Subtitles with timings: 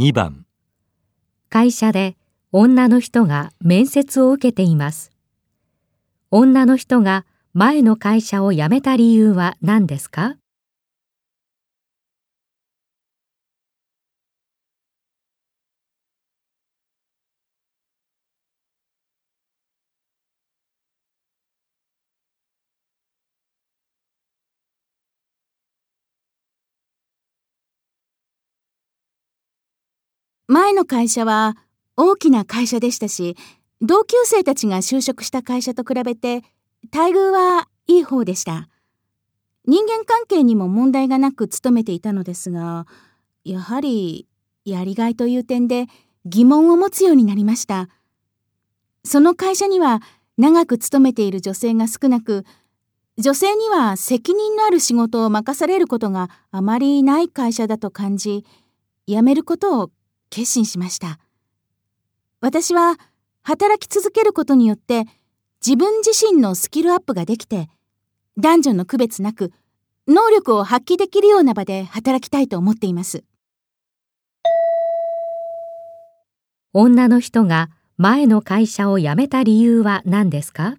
[0.00, 0.46] 2番
[1.50, 2.16] 会社で
[2.52, 5.12] 女の人が面接を受けています。
[6.30, 10.36] 女の人が前の会社を辞めた理由は何ですか？
[30.50, 31.56] 前の会社は
[31.96, 33.36] 大きな会社でしたし、
[33.80, 36.42] 同級生たちが就職した会社と比べて
[36.92, 38.68] 待遇はいい方でした。
[39.64, 42.88] 人間関係にも問題がなく勤めていたのですが、
[43.44, 44.26] やはり
[44.64, 45.86] やりがいという点で
[46.24, 47.88] 疑問を持つようになりました。
[49.04, 50.02] その会社には
[50.36, 52.44] 長く勤めている女性が少なく、
[53.18, 58.44] 女性には責任のある仕事を任されることがあまりない会社だと感じ、
[59.06, 59.90] 辞めることを
[60.30, 61.18] 決心しました。
[62.40, 62.96] 私は
[63.42, 65.04] 働き続けることによって
[65.64, 67.68] 自分自身のスキルアップができて、
[68.38, 69.52] 男女の区別なく
[70.08, 73.24] 能力を発揮できるような場で働きたいと思っています。
[76.72, 80.76] 女の人が前の会社を辞めた理由は何ですか？